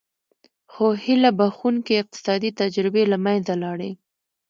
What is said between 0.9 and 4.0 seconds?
هیله بښوونکې اقتصادي تجربې له منځه لاړې.